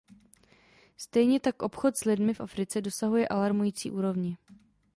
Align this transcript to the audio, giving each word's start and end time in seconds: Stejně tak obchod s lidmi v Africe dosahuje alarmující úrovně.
Stejně 0.97 1.39
tak 1.39 1.61
obchod 1.61 1.97
s 1.97 2.03
lidmi 2.05 2.33
v 2.33 2.39
Africe 2.41 2.81
dosahuje 2.81 3.27
alarmující 3.27 3.91
úrovně. 3.91 4.37